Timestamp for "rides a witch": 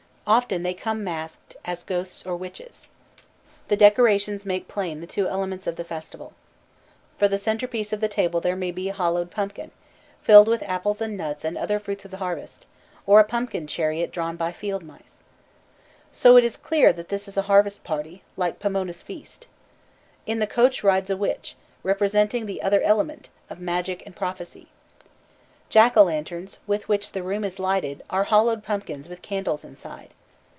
20.81-21.57